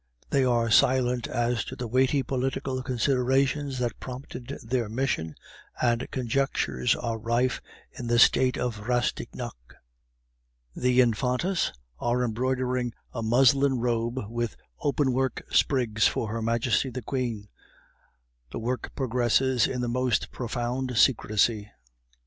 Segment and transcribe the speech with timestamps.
[0.31, 5.35] They are silent as to the weighty political considerations that prompted their mission,
[5.79, 9.75] and conjectures are rife in the State of Rastignac.
[10.75, 17.03] The Infantas are embroidering a muslin robe with open work sprigs for her Majesty the
[17.03, 17.47] Queen;
[18.49, 21.69] the work progresses in the most profound secrecy.